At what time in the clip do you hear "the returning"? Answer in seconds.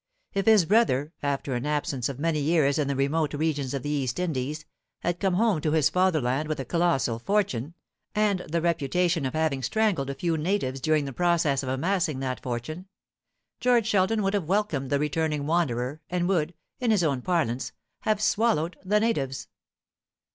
14.89-15.45